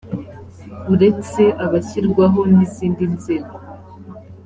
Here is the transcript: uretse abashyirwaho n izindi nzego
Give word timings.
uretse 0.93 1.43
abashyirwaho 1.65 2.39
n 2.53 2.55
izindi 2.65 3.03
nzego 3.15 3.55